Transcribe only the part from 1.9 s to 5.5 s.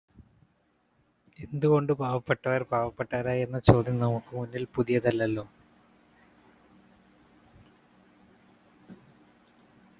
പാവപ്പെട്ടവര് പാവപ്പെട്ടവരായി എന്ന ചോദ്യം നമുക്കു മുന്നിൽ പുതിയതല്ലല്ലോ.